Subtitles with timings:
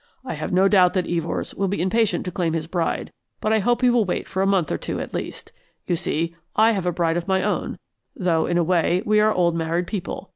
[0.25, 3.59] I have no doubt that Evors will be impatient to claim his bride, but I
[3.59, 5.51] hope he will wait for a month or two at least.
[5.85, 7.77] You see, I have a bride of my own,
[8.15, 10.29] though, in a way, we are old married people.